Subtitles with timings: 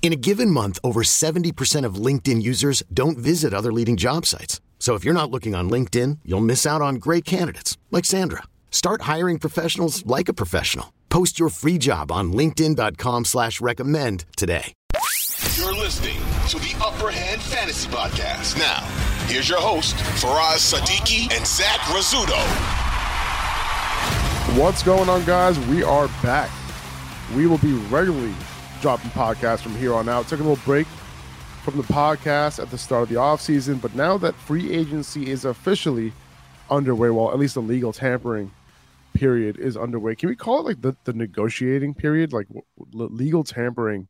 [0.00, 4.62] In a given month, over 70% of LinkedIn users don't visit other leading job sites.
[4.78, 8.44] So if you're not looking on LinkedIn, you'll miss out on great candidates like Sandra.
[8.70, 10.94] Start hiring professionals like a professional.
[11.10, 14.72] Post your free job on LinkedIn.com slash recommend today.
[15.56, 18.56] You're listening to the Upper Hand Fantasy Podcast.
[18.56, 18.80] Now,
[19.26, 22.38] here's your host, Faraz Sadiki and Zach Rizzuto.
[24.56, 25.58] What's going on, guys?
[25.66, 26.50] We are back.
[27.34, 28.34] We will be regularly
[28.80, 30.28] dropping podcasts from here on out.
[30.28, 30.86] Took a little break
[31.64, 35.44] from the podcast at the start of the offseason, but now that free agency is
[35.44, 36.12] officially
[36.70, 38.50] underway, well, at least the legal tampering
[39.14, 40.14] period is underway.
[40.14, 42.32] Can we call it like the, the negotiating period?
[42.32, 42.46] Like
[42.92, 44.08] legal tampering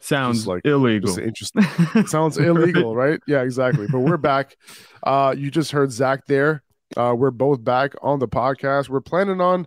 [0.00, 1.18] sounds like illegal.
[1.18, 1.62] Interesting.
[2.06, 3.20] sounds illegal, right?
[3.26, 3.86] Yeah, exactly.
[3.90, 4.56] But we're back.
[5.02, 6.62] Uh, you just heard Zach there.
[6.96, 8.88] Uh, we're both back on the podcast.
[8.88, 9.66] We're planning on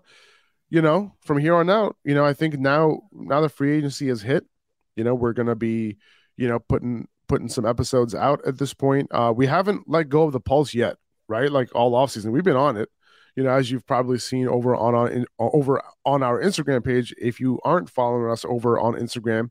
[0.70, 4.08] you know, from here on out, you know, I think now now the free agency
[4.08, 4.46] has hit.
[4.96, 5.98] You know, we're gonna be,
[6.38, 9.08] you know, putting putting some episodes out at this point.
[9.12, 10.98] Uh, we haven't let go of the pulse yet,
[11.28, 11.52] right?
[11.52, 12.90] Like all off season, we've been on it.
[13.36, 17.14] You know, as you've probably seen over on on over on our Instagram page.
[17.18, 19.50] If you aren't following us over on Instagram,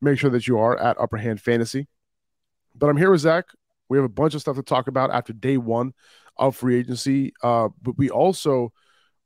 [0.00, 1.86] make sure that you are at Upper Hand Fantasy.
[2.74, 3.46] But I'm here with Zach.
[3.88, 5.92] We have a bunch of stuff to talk about after day one
[6.36, 7.34] of free agency.
[7.42, 8.72] Uh, but we also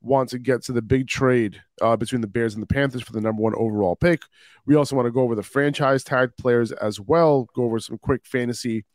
[0.01, 3.13] want to get to the big trade uh, between the Bears and the Panthers for
[3.13, 4.23] the number one overall pick.
[4.65, 7.97] We also want to go over the franchise tag players as well, go over some
[7.99, 8.85] quick fantasy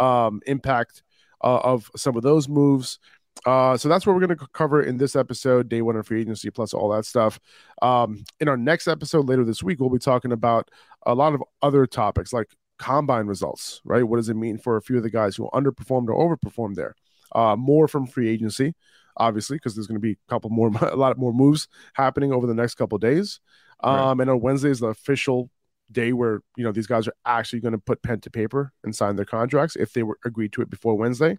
[0.00, 1.02] um, impact
[1.42, 2.98] uh, of some of those moves.
[3.44, 6.20] Uh, so that's what we're going to cover in this episode, day one of free
[6.20, 7.38] agency, plus all that stuff.
[7.82, 10.70] Um, in our next episode later this week, we'll be talking about
[11.04, 12.48] a lot of other topics like
[12.78, 14.04] combine results, right?
[14.04, 16.94] What does it mean for a few of the guys who underperformed or overperformed there?
[17.32, 18.74] Uh, more from free agency
[19.16, 22.46] obviously, because there's going to be a couple more, a lot more moves happening over
[22.46, 23.40] the next couple days.
[23.80, 24.22] Um, right.
[24.22, 25.50] And on Wednesday is the official
[25.92, 28.94] day where you know these guys are actually going to put pen to paper and
[28.94, 31.38] sign their contracts if they were agreed to it before Wednesday.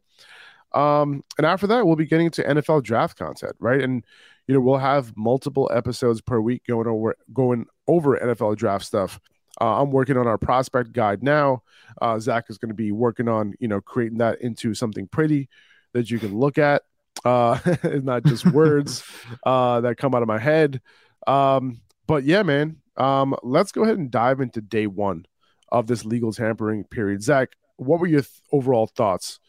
[0.73, 3.81] Um, and after that, we'll be getting to NFL draft content, right?
[3.81, 4.05] And
[4.47, 9.19] you know we'll have multiple episodes per week going over going over NFL draft stuff.
[9.59, 11.63] Uh, I'm working on our prospect guide now.
[12.01, 15.49] Uh, Zach is going to be working on you know creating that into something pretty
[15.93, 16.83] that you can look at
[17.25, 19.03] uh not just words
[19.45, 20.81] uh that come out of my head.
[21.27, 25.25] Um but yeah man um let's go ahead and dive into day one
[25.69, 27.21] of this legal tampering period.
[27.23, 29.39] Zach what were your th- overall thoughts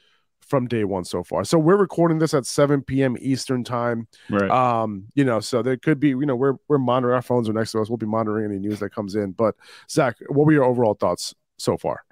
[0.40, 1.44] from day one so far?
[1.44, 4.08] So we're recording this at 7 p.m eastern time.
[4.30, 4.50] Right.
[4.50, 7.52] Um you know so there could be you know we're we're monitoring our phones are
[7.52, 7.90] next to us.
[7.90, 9.32] We'll be monitoring any news that comes in.
[9.32, 9.54] But
[9.90, 12.02] zach what were your overall thoughts so far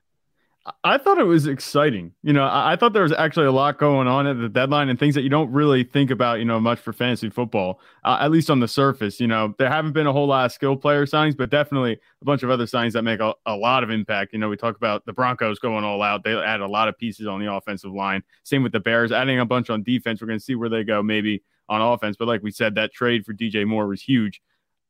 [0.82, 2.12] I thought it was exciting.
[2.22, 4.88] You know, I, I, thought there was actually a lot going on at the deadline
[4.88, 8.16] and things that you don't really think about, you know, much for fantasy football, uh,
[8.20, 9.20] at least on the surface.
[9.20, 12.24] You know, there haven't been a whole lot of skill player signings, but definitely a
[12.24, 14.32] bunch of other signings that make a, a lot of impact.
[14.32, 16.24] You know, we talk about the Broncos going all out.
[16.24, 18.22] They add a lot of pieces on the offensive line.
[18.44, 20.22] Same with the Bears, adding a bunch on defense.
[20.22, 22.16] We're going to see where they go maybe on offense.
[22.18, 24.40] But like we said, that trade for DJ Moore was huge.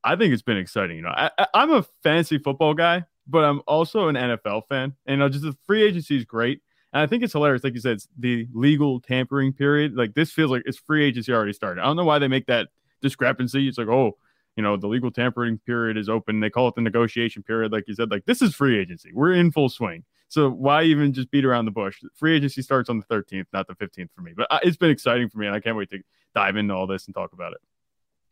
[0.04, 0.98] I think it's been exciting.
[0.98, 5.22] You know, I, I'm a fantasy football guy but I'm also an NFL fan, and
[5.22, 6.60] uh, just the free agency is great.
[6.92, 9.96] And I think it's hilarious, like you said, it's the legal tampering period.
[9.96, 11.80] Like this feels like it's free agency already started.
[11.80, 12.68] I don't know why they make that
[13.02, 13.66] discrepancy.
[13.66, 14.16] It's like, oh,
[14.56, 16.38] you know, the legal tampering period is open.
[16.38, 18.12] They call it the negotiation period, like you said.
[18.12, 19.10] Like this is free agency.
[19.12, 20.04] We're in full swing.
[20.28, 22.00] So why even just beat around the bush?
[22.14, 24.32] Free agency starts on the 13th, not the 15th for me.
[24.36, 25.98] But uh, it's been exciting for me, and I can't wait to
[26.34, 27.58] dive into all this and talk about it.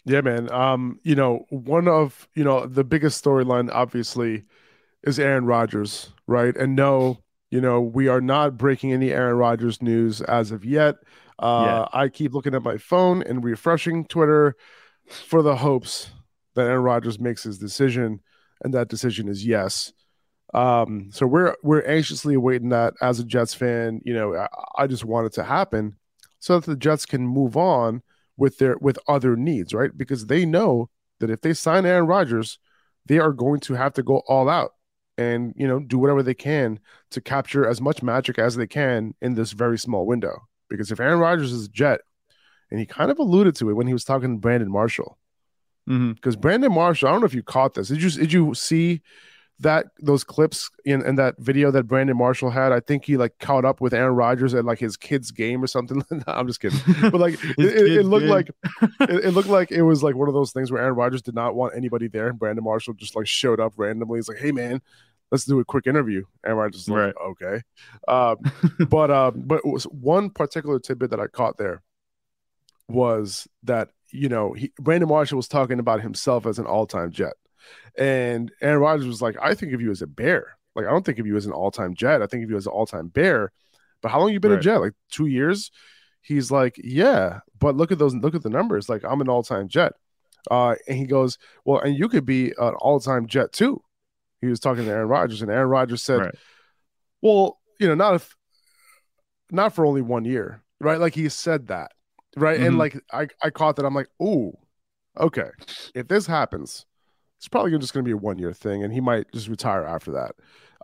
[0.05, 0.51] Yeah, man.
[0.53, 4.45] Um, you know, one of you know the biggest storyline, obviously
[5.03, 6.57] is Aaron Rodgers, right?
[6.57, 7.19] And no,
[7.51, 10.97] you know, we are not breaking any Aaron Rodgers news as of yet.
[11.39, 11.99] Uh, yeah.
[12.01, 14.57] I keep looking at my phone and refreshing Twitter
[15.09, 16.11] for the hopes
[16.55, 18.21] that Aaron Rodgers makes his decision,
[18.63, 19.93] and that decision is yes.
[20.55, 24.01] Um, so we're we're anxiously awaiting that as a Jets fan.
[24.05, 24.49] You know, I,
[24.79, 25.97] I just want it to happen
[26.39, 28.03] so that the Jets can move on
[28.37, 29.91] with their with other needs, right?
[29.97, 30.91] Because they know
[31.21, 32.59] that if they sign Aaron Rodgers,
[33.07, 34.73] they are going to have to go all out
[35.23, 36.79] and you know do whatever they can
[37.11, 40.35] to capture as much magic as they can in this very small window.
[40.69, 42.01] Because if Aaron Rodgers is a Jet,
[42.71, 45.19] and he kind of alluded to it when he was talking to Brandon Marshall,
[45.89, 46.15] Mhm.
[46.15, 47.89] because Brandon Marshall, I don't know if you caught this.
[47.89, 49.03] Did you did you see
[49.61, 52.73] that those clips in, in that video that Brandon Marshall had?
[52.73, 55.67] I think he like caught up with Aaron Rodgers at like his kid's game or
[55.67, 56.03] something.
[56.11, 56.79] No, I'm just kidding.
[57.11, 58.49] But like it, it, looked like
[59.01, 61.35] it, it looked like it was like one of those things where Aaron Rodgers did
[61.35, 64.19] not want anybody there, and Brandon Marshall just like showed up randomly.
[64.19, 64.81] He's like, "Hey man,
[65.33, 67.15] let's do a quick interview." And I just like, Right.
[67.31, 67.63] "Okay,"
[68.07, 68.37] um,
[68.89, 71.83] but uh, but was one particular tidbit that I caught there
[72.89, 77.35] was that you know he, Brandon Marshall was talking about himself as an all-time Jet,
[77.99, 80.57] and Aaron Rodgers was like, "I think of you as a Bear.
[80.77, 82.23] Like I don't think of you as an all-time Jet.
[82.23, 83.51] I think of you as an all-time Bear."
[84.03, 84.79] But how long you been a Jet?
[84.79, 85.71] Like two years.
[86.21, 88.15] He's like, "Yeah, but look at those.
[88.15, 88.89] Look at the numbers.
[88.89, 89.93] Like I'm an all-time Jet."
[90.51, 93.83] Uh, and he goes, "Well, and you could be an all-time Jet too."
[94.43, 96.35] He was talking to Aaron Rodgers, and Aaron Rodgers said, Right.
[97.23, 98.37] "Well, you know, not if,
[99.51, 100.99] not for only one year, right?
[100.99, 101.93] Like he said that,
[102.37, 102.61] right?
[102.61, 102.79] And Mhm.
[102.79, 103.87] like I, I caught that.
[103.87, 104.53] I'm like, oh,
[105.19, 105.51] okay.
[105.95, 106.87] If this happens,
[107.39, 109.85] it's probably just going to be a one year thing, and he might just retire
[109.85, 110.35] after that.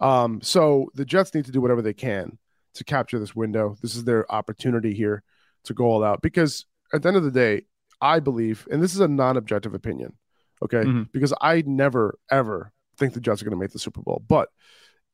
[0.01, 2.39] Um, so the Jets need to do whatever they can
[2.75, 3.77] to capture this window.
[3.83, 5.25] This is their opportunity here
[5.65, 6.65] to go all out because
[6.95, 7.63] at the end of the day,
[8.01, 10.17] I believe, and this is a non-objective opinion,
[10.63, 11.09] okay, Mhm.
[11.11, 14.49] because I never ever think the Jets are going to make the Super Bowl, but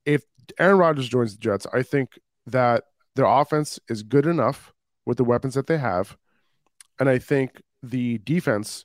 [0.05, 0.23] if
[0.59, 2.85] Aaron Rodgers joins the Jets, I think that
[3.17, 4.73] their offense is good enough
[5.07, 6.17] with the weapons that they have.
[6.99, 8.85] And I think the defense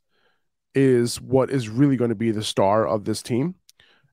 [0.75, 3.55] is what is really going to be the star of this team.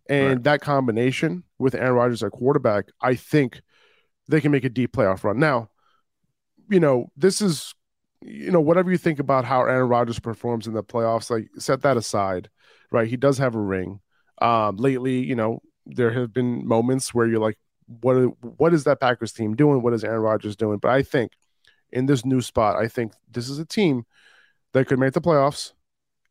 [0.08, 0.44] And Right.
[0.44, 3.60] that combination with Aaron Rodgers at quarterback, I think
[4.28, 5.38] they can make a deep playoff run.
[5.38, 5.70] Now,
[6.68, 7.74] you know, this is,
[8.22, 11.82] you know, whatever you think about how Aaron Rodgers performs in the playoffs, like set
[11.82, 12.50] that aside,
[12.90, 13.08] right?
[13.08, 14.00] He does have a ring.
[14.40, 19.00] Um, lately, you know, there have been moments where you're like, what what is that
[19.00, 19.82] Packers team doing?
[19.82, 20.78] What is Aaron Rodgers doing?
[20.78, 21.32] But I think
[21.90, 24.04] in this new spot, I think this is a team
[24.72, 25.72] that could make the playoffs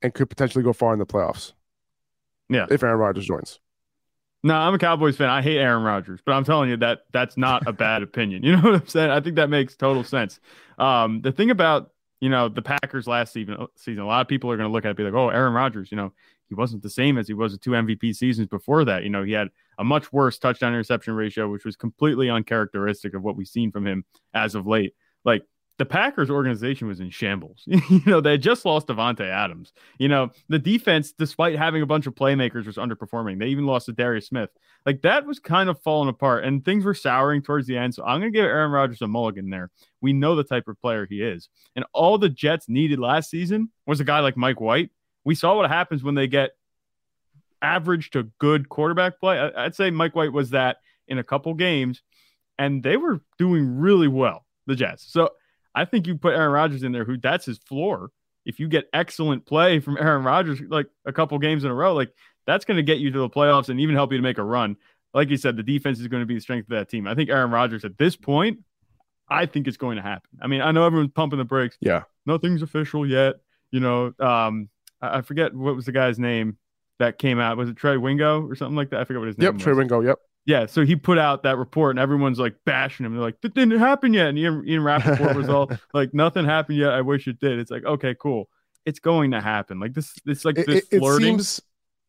[0.02, 1.54] and could potentially go far in the playoffs.
[2.50, 2.68] Yeah.
[2.70, 3.60] If Aaron Rodgers joins.
[4.44, 5.30] No, I'm a Cowboys fan.
[5.30, 8.44] I hate Aaron Rodgers, but I'm telling you that that's not a bad opinion.
[8.44, 9.10] You know what I'm saying?
[9.10, 10.40] I think that makes total sense.
[10.78, 11.92] Um, the thing about
[12.22, 14.86] you know the Packers last season, season, a lot of people are going to look
[14.86, 16.14] at it and be like, "Oh, Aaron Rodgers, you know,
[16.50, 19.04] he wasn't the same as he was the two MVP seasons before that.
[19.04, 23.24] You know, he had a much worse touchdown interception ratio, which was completely uncharacteristic of
[23.24, 24.94] what we've seen from him as of late.
[25.24, 25.44] Like
[25.78, 27.64] the Packers organization was in shambles.
[27.66, 29.74] you know, they just lost Davante Adams.
[29.98, 33.40] You know, the defense, despite having a bunch of playmakers, was underperforming.
[33.40, 34.50] They even lost to Darius Smith.
[34.86, 37.94] Like that was kind of falling apart, and things were souring towards the end.
[37.96, 39.72] So I'm going to give Aaron Rodgers a mulligan there.
[40.00, 43.72] We know the type of player he is, and all the Jets needed last season
[43.86, 44.92] was a guy like Mike White.
[45.26, 46.52] We saw what happens when they get
[47.62, 49.40] average to good quarterback play.
[49.40, 50.78] I- I'd say Mike White was that
[51.08, 52.02] in a couple games,
[52.58, 54.46] and they were doing really well.
[54.68, 55.02] The Jazz.
[55.04, 55.30] So
[55.76, 58.10] I think you put Aaron Rodgers in there, who that's his floor.
[58.46, 61.94] If you get excellent play from Aaron Rodgers, like a couple games in a row,
[61.94, 62.12] like
[62.48, 64.44] that's going to get you to the playoffs and even help you to make a
[64.44, 64.78] run.
[65.14, 67.08] Like you said, the defense is going to be the strength of that team.
[67.08, 68.60] I think Aaron Rodgers at this point,
[69.30, 70.30] I think it's going to happen.
[70.42, 71.78] I mean, I know everyone's pumping the brakes.
[71.80, 72.04] Yeah.
[72.26, 73.36] Nothing's official yet.
[73.72, 74.70] You know, um,
[75.02, 76.58] I, forget what was the guy's name
[77.00, 77.58] that came out.
[77.58, 79.02] Was it Trey Wingo or something like that?
[79.02, 79.54] I forget what his name Yep.
[79.56, 79.64] was.
[79.64, 80.02] Trey Wingo.
[80.02, 80.18] Yep.
[80.48, 83.14] Yeah, so he put out that report, and everyone's like bashing him.
[83.14, 86.78] They're like, "That didn't happen yet." And Ian, Ian Rapoport was all like, "Nothing happened
[86.78, 86.92] yet.
[86.92, 88.48] I wish it did." It's like, okay, cool.
[88.86, 89.80] It's going to happen.
[89.80, 91.26] Like this, it's like It, this it, it flirting.
[91.40, 91.62] seems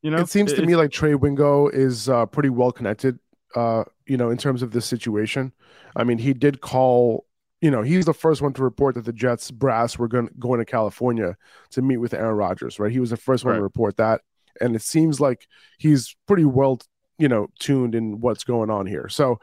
[0.02, 3.18] you know, it seems to It- me like Trey Wingo is uh, pretty well connected,
[3.54, 5.52] uh, you know, in terms of this situation.
[5.96, 7.24] I mean, he did call,
[7.60, 10.58] you know, he's the first one to report that the Jets brass were going going
[10.58, 11.36] to California
[11.70, 12.92] to meet with Aaron Rodgers, right?
[12.92, 14.20] He was the first one to report that,
[14.60, 15.46] and it seems like
[15.78, 16.80] he's pretty well,
[17.18, 19.08] you know, tuned in what's going on here.
[19.08, 19.40] So,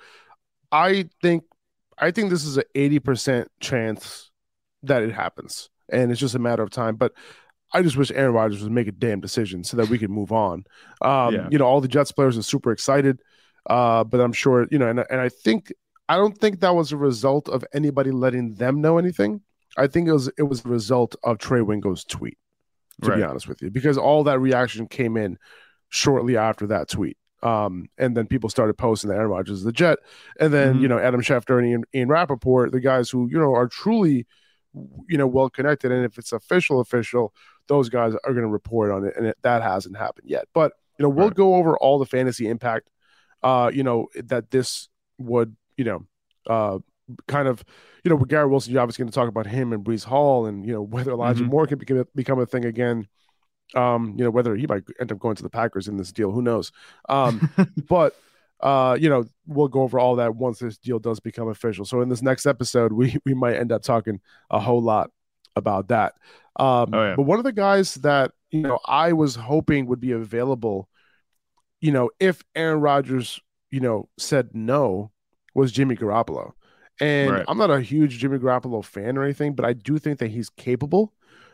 [0.72, 1.44] I think,
[1.98, 4.30] I think this is an eighty percent chance
[4.84, 6.96] that it happens, and it's just a matter of time.
[6.96, 7.14] But
[7.74, 10.32] I just wish Aaron Rodgers would make a damn decision so that we can move
[10.32, 10.66] on.
[11.02, 11.48] Um, Yeah.
[11.50, 13.22] You know, all the Jets players are super excited,
[13.68, 15.74] uh, but I'm sure you know, and and I think
[16.10, 19.42] I don't think that was a result of anybody letting them know anything.
[19.78, 22.38] I think it was it was a result of Trey Wingo's tweet,
[23.02, 25.38] to be honest with you, because all that reaction came in
[25.90, 27.18] shortly after that tweet.
[27.42, 30.00] Um, and then people started posting that Aaron Rodgers is the Jet,
[30.40, 30.82] and then Mhm.
[30.82, 34.26] you know Adam Schefter and Ian, Ian Rapoport, the guys who you know are truly,
[35.10, 37.34] you know, well connected, and if it's official, official,
[37.68, 40.46] those guys are going to report on it, and it, that hasn't happened yet.
[40.54, 41.36] But you know, we'll Right.
[41.36, 42.90] go over all the fantasy impact,
[43.42, 46.06] uh, you know, that this would, you know,
[46.48, 46.80] uh,
[47.28, 47.64] kind of,
[48.04, 50.46] you know, with Garrett Wilson, you're obviously going to talk about him and Breece Hall,
[50.46, 51.50] and you know whether Elijah Mhm.
[51.50, 53.08] Moore can become become a thing again.
[53.76, 56.32] Um, you know, whether he might end up going to the Packers in this deal,
[56.32, 56.72] who knows?
[57.10, 57.50] Um,
[57.90, 58.16] but
[58.60, 61.84] uh, you know, we'll go over all that once this deal does become official.
[61.86, 65.12] So in this next episode, we we might end up talking a whole lot
[65.56, 66.14] about that.
[66.58, 67.16] Um, oh, yeah.
[67.16, 70.88] but one of the guys that you know I was hoping would be available,
[71.82, 73.40] you know, if Aaron Rodgers,
[73.72, 75.12] you know, said no,
[75.54, 76.52] was Jimmy Garoppolo.
[77.00, 77.46] And right.
[77.48, 80.50] I'm not a huge Jimmy Garoppolo fan or anything, but I do think that he's
[80.50, 81.14] capable.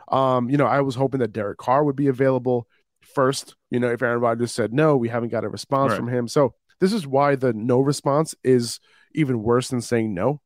[0.09, 2.67] Um, you know, I was hoping that Derek Carr would be available
[3.01, 3.55] first.
[3.69, 5.97] You know, if Aaron Rodgers said no, we haven't got a response right.
[5.97, 6.27] from him.
[6.27, 8.79] So this is why the no response is
[9.13, 10.41] even worse than saying no,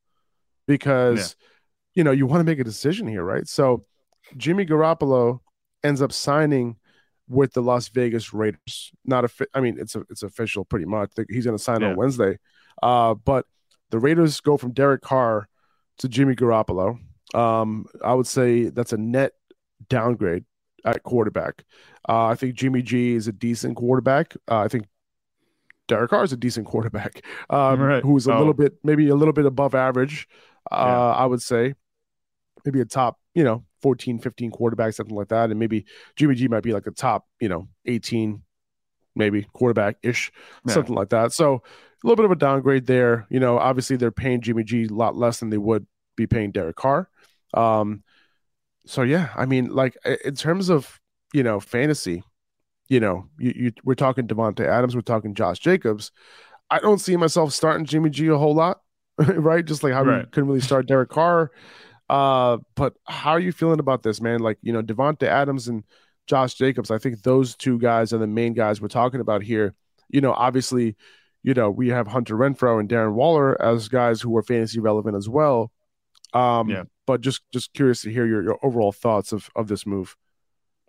[0.67, 1.47] because yeah.
[1.95, 3.47] you know you want to make a decision here, right?
[3.47, 3.85] So
[4.37, 5.39] Jimmy Garoppolo
[5.83, 6.77] ends up signing
[7.27, 8.91] with the Las Vegas Raiders.
[9.05, 11.11] Not a, I mean, it's a, it's official pretty much.
[11.29, 11.89] He's going to sign yeah.
[11.89, 12.37] on Wednesday.
[12.81, 13.45] Uh, but
[13.89, 15.47] the Raiders go from Derek Carr
[15.99, 16.99] to Jimmy Garoppolo.
[17.33, 19.33] Um, I would say that's a net
[19.89, 20.45] downgrade
[20.85, 21.63] at quarterback.
[22.07, 24.35] Uh, I think Jimmy G is a decent quarterback.
[24.49, 24.85] Uh, I think
[25.87, 28.03] Derek Carr is a decent quarterback, um, right.
[28.03, 28.37] who's a oh.
[28.37, 30.27] little bit, maybe a little bit above average.
[30.71, 31.23] Uh, yeah.
[31.23, 31.75] I would say
[32.65, 35.49] maybe a top, you know, 14, 15 quarterback, something like that.
[35.49, 38.41] And maybe Jimmy G might be like a top, you know, 18,
[39.15, 40.31] maybe quarterback ish,
[40.65, 40.73] yeah.
[40.73, 41.33] something like that.
[41.33, 41.63] So
[42.03, 43.25] a little bit of a downgrade there.
[43.29, 46.51] You know, obviously they're paying Jimmy G a lot less than they would be paying
[46.51, 47.09] Derek Carr.
[47.53, 48.03] Um,
[48.85, 50.99] so yeah, I mean, like in terms of
[51.33, 52.23] you know fantasy,
[52.89, 56.11] you know, you, you we're talking Davante Adams, we're talking Josh Jacobs.
[56.69, 58.81] I don't see myself starting Jimmy G a whole lot,
[59.17, 59.63] right?
[59.63, 60.25] Just like how right.
[60.25, 61.51] we couldn't really start Derek Carr.
[62.09, 64.39] Uh, but how are you feeling about this, man?
[64.39, 65.83] Like, you know, Davante Adams and
[66.27, 69.73] Josh Jacobs, I think those two guys are the main guys we're talking about here.
[70.09, 70.95] You know, obviously,
[71.43, 75.15] you know, we have Hunter Renfrow and Darren Waller as guys who are fantasy relevant
[75.15, 75.71] as well.
[76.33, 76.83] Um, yeah.
[77.05, 80.15] but just just curious to hear your, your overall thoughts of of this move.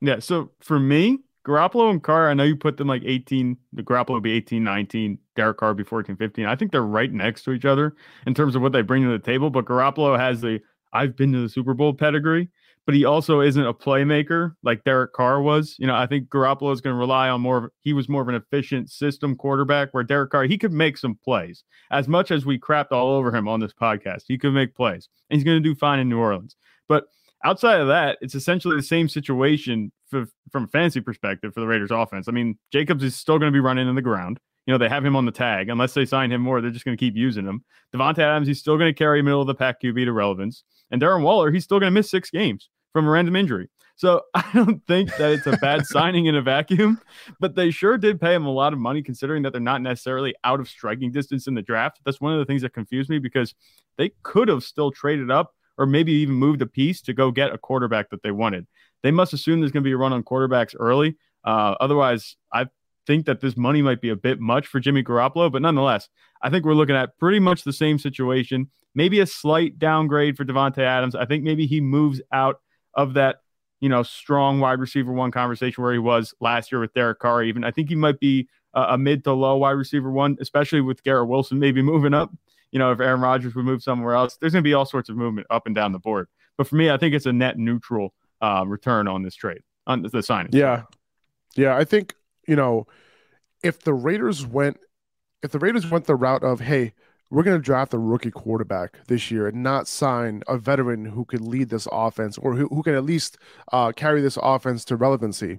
[0.00, 0.20] Yeah.
[0.20, 4.14] So for me, Garoppolo and Carr, I know you put them like 18, the Garoppolo
[4.14, 6.46] would be 18, 19, Derek Carr would be 14, 15.
[6.46, 7.94] I think they're right next to each other
[8.26, 9.50] in terms of what they bring to the table.
[9.50, 10.60] But Garoppolo has the
[10.92, 12.48] I've been to the Super Bowl pedigree,
[12.86, 15.74] but he also isn't a playmaker like Derek Carr was.
[15.78, 18.22] You know, I think Garoppolo is going to rely on more of he was more
[18.22, 21.64] of an efficient system quarterback where Derek Carr, he could make some plays.
[21.90, 25.08] As much as we crapped all over him on this podcast, he could make plays.
[25.30, 26.56] And he's going to do fine in New Orleans.
[26.88, 27.06] But
[27.42, 31.66] outside of that, it's essentially the same situation for, from a fantasy perspective for the
[31.66, 32.28] Raiders offense.
[32.28, 34.40] I mean, Jacobs is still going to be running in the ground.
[34.66, 35.68] You know, they have him on the tag.
[35.68, 37.64] Unless they sign him more, they're just going to keep using him.
[37.94, 40.64] Davante Adams, he's still going to carry middle of the pack QB to relevance.
[40.90, 43.68] And Darren Waller, he's still going to miss six games from a random injury.
[43.96, 46.98] So I don't think that it's a bad signing in a vacuum,
[47.38, 50.34] but they sure did pay him a lot of money considering that they're not necessarily
[50.44, 52.00] out of striking distance in the draft.
[52.04, 53.54] That's one of the things that confused me because
[53.98, 57.52] they could have still traded up or maybe even moved a piece to go get
[57.52, 58.66] a quarterback that they wanted.
[59.02, 61.16] They must assume there's going to be a run on quarterbacks early.
[61.44, 62.66] Uh, otherwise, I
[63.06, 66.08] think that this money might be a bit much for Jimmy Garoppolo, but nonetheless,
[66.40, 68.70] I think we're looking at pretty much the same situation.
[68.94, 71.14] Maybe a slight downgrade for Davante Adams.
[71.14, 72.60] I think maybe he moves out
[72.96, 73.40] of that,
[73.80, 77.42] you know, strong wide receiver one conversation where he was last year with Derek Carr.
[77.42, 80.80] Even I think he might be a, a mid to low wide receiver one, especially
[80.80, 82.30] with Garrett Wilson maybe moving up.
[82.72, 85.08] You know, if Aaron Rodgers would move somewhere else, there's going to be all sorts
[85.08, 86.28] of movement up and down the board.
[86.56, 90.02] But for me, I think it's a net neutral uh, return on this trade on
[90.02, 90.50] the signing.
[90.52, 90.82] Yeah,
[91.56, 92.14] yeah, I think
[92.46, 92.86] you know
[93.62, 94.78] if the Raiders went
[95.42, 96.94] if the Raiders went the route of hey
[97.34, 101.24] we're going to draft a rookie quarterback this year and not sign a veteran who
[101.24, 103.38] could lead this offense or who, who can at least
[103.72, 105.58] uh, carry this offense to relevancy.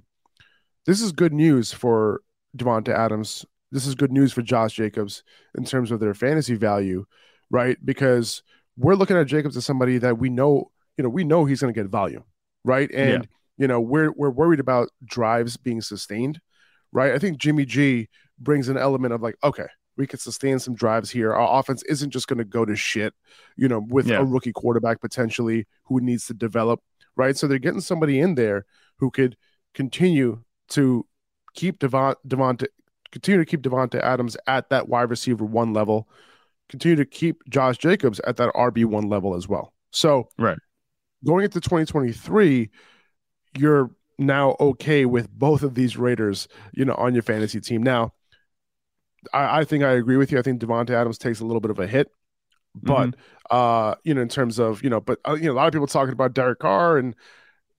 [0.86, 2.22] This is good news for
[2.56, 3.44] Davante Adams.
[3.70, 5.22] This is good news for Josh Jacobs
[5.54, 7.04] in terms of their fantasy value,
[7.50, 7.76] right?
[7.84, 8.42] Because
[8.78, 11.74] we're looking at Jacobs as somebody that we know, you know, we know he's going
[11.74, 12.24] to get volume,
[12.64, 12.90] right?
[12.90, 13.28] And yeah.
[13.58, 16.40] you know, we're we're worried about drives being sustained,
[16.90, 17.12] right?
[17.12, 21.10] I think Jimmy G brings an element of like, okay, we could sustain some drives
[21.10, 21.32] here.
[21.32, 23.14] Our offense isn't just going to go to shit,
[23.56, 24.18] you know, with yeah.
[24.18, 26.80] a rookie quarterback potentially who needs to develop,
[27.16, 27.36] right?
[27.36, 28.66] So they're getting somebody in there
[28.98, 29.36] who could
[29.74, 31.06] continue to
[31.54, 32.66] keep Devont Davante
[33.12, 36.08] continue to keep Davante Adams at that wide receiver one level,
[36.68, 39.72] continue to keep Josh Jacobs at that RB one level as well.
[39.90, 40.58] So right
[41.24, 42.70] going into 2023,
[43.58, 47.82] you're now okay with both of these Raiders, you know, on your fantasy team.
[47.82, 48.14] Now,
[49.32, 50.38] I, I think I agree with you.
[50.38, 52.10] I think Davante Adams takes a little bit of a hit,
[52.74, 53.20] but mm-hmm.
[53.50, 55.72] uh, you know, in terms of you know, but uh, you know, a lot of
[55.72, 57.14] people talking about Derek Carr and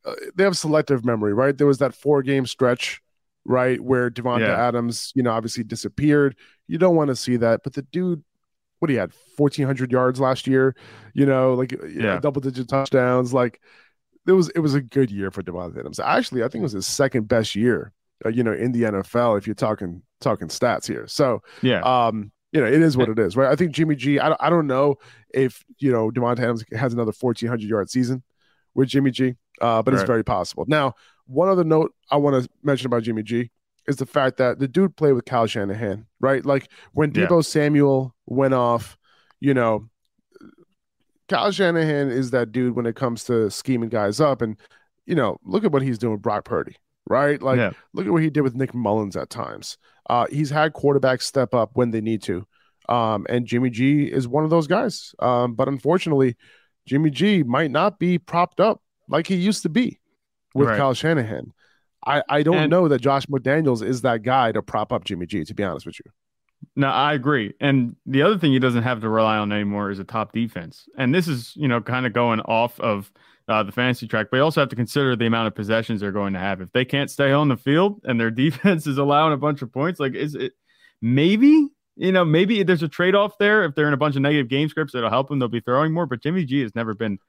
[0.06, 1.58] uh, they have selective memory, right?
[1.58, 3.02] There was that four game stretch,
[3.46, 4.68] right, where Davante yeah.
[4.68, 6.36] Adams, you know, obviously disappeared.
[6.68, 8.24] You don't want to see that, but the dude.
[8.80, 10.76] What he had, fourteen hundred yards last year,
[11.16, 12.20] you know, like yeah.
[12.20, 13.34] double digit touchdowns.
[13.34, 13.60] Like
[14.28, 16.00] it was it was a good year for Davante Adams.
[16.00, 17.92] Actually, I think it was his second best year,
[18.24, 19.38] uh, you know, in the NFL.
[19.38, 23.20] If you're talking talking stats here, so yeah, um, you know, it is what it
[23.20, 23.52] is, right?
[23.52, 24.20] I think Jimmy G.
[24.20, 24.96] I don't, know
[25.34, 28.24] if you know Davante Adams has another 1400 yard season
[28.74, 30.00] with Jimmy G, uh, but right.
[30.00, 30.66] it's very possible.
[30.68, 30.96] Now,
[31.26, 33.52] one other note I want to mention about Jimmy G
[33.88, 36.46] is the fact that the dude played with Kyle Shanahan, right?
[36.46, 37.42] Like when Deebo yeah.
[37.42, 38.98] Samuel went off,
[39.40, 39.90] you know,
[41.30, 44.42] Kyle Shanahan is that dude when it comes to scheming guys up.
[44.42, 44.58] And,
[45.06, 46.76] you know, look at what he's doing with Brock Purdy,
[47.10, 47.42] right?
[47.42, 47.72] Like, yeah.
[47.94, 49.78] look at what he did with Nick Mullens at times.
[50.10, 52.46] Uh, he's had quarterbacks step up when they need to.
[52.90, 55.14] Um, and Jimmy G is one of those guys.
[55.20, 56.36] Um, but unfortunately,
[56.86, 60.00] Jimmy G might not be propped up like he used to be
[60.54, 60.78] with right.
[60.78, 61.54] Kyle Shanahan.
[62.06, 65.26] I, I don't and, know that Josh McDaniels is that guy to prop up Jimmy
[65.26, 66.12] G, to be honest with you.
[66.76, 67.54] No, I agree.
[67.60, 70.88] And the other thing he doesn't have to rely on anymore is a top defense.
[70.98, 73.12] And this is, you know, kind of going off of
[73.48, 76.12] uh, the fantasy track, but you also have to consider the amount of possessions they're
[76.12, 76.62] going to have.
[76.62, 79.72] If they can't stay on the field and their defense is allowing a bunch of
[79.72, 80.54] points, like is it
[81.02, 83.64] maybe, you know, maybe there's a trade off there.
[83.64, 85.40] If they're in a bunch of negative game scripts, that'll help them.
[85.40, 86.06] They'll be throwing more.
[86.06, 87.20] But Jimmy G has never been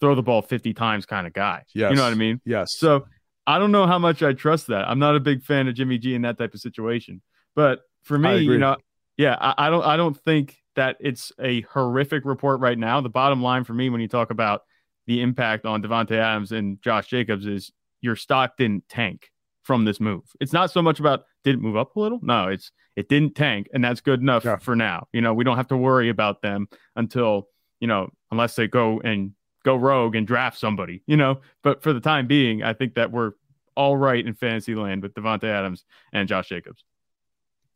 [0.00, 1.64] throw the ball 50 times kind of guy.
[1.74, 1.90] Yes.
[1.90, 2.40] You know what I mean?
[2.44, 2.76] Yes.
[2.76, 3.06] So
[3.46, 4.88] I don't know how much I trust that.
[4.88, 7.22] I'm not a big fan of Jimmy G in that type of situation.
[7.54, 8.76] But for me, you know,
[9.16, 13.00] yeah, I, I, don't I don't think that it's a horrific report right now.
[13.00, 14.62] The bottom line for me when you talk about
[15.08, 17.72] the impact on Davante Adams and Josh Jacobs is
[18.02, 19.30] your stock didn't tank
[19.64, 20.22] from this move.
[20.38, 22.20] It's not so much about did it move up a little?
[22.22, 24.58] No, it's it didn't tank, and that's good enough yeah.
[24.58, 25.08] for now.
[25.12, 27.48] You know, we don't have to worry about them until,
[27.80, 29.32] you know, unless they go and
[29.64, 31.40] go rogue and draft somebody, you know.
[31.62, 33.32] But for the time being, I think that we're
[33.74, 36.84] all right in fantasy land with Davante Adams and Josh Jacobs.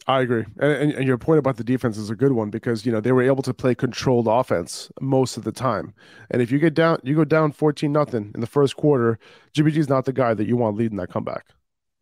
[0.06, 2.90] I agree, and, and, your point about the defense is a good one because you
[2.90, 5.94] know they were able to play controlled offense most of the time,
[6.30, 9.18] and if you get down, you go down fourteen nothing in the first quarter,
[9.52, 11.46] Jimmy G is not the guy that you want leading that comeback.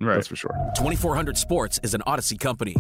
[0.01, 0.55] Right, that's for sure.
[0.77, 2.75] Twenty four hundred Sports is an Audacy company.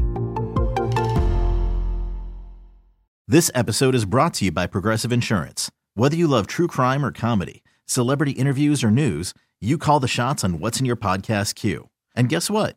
[3.28, 5.70] This episode is brought to you by Progressive Insurance.
[5.94, 10.42] Whether you love true crime or comedy, celebrity interviews or news, you call the shots
[10.42, 11.90] on what's in your podcast queue.
[12.16, 12.76] And guess what?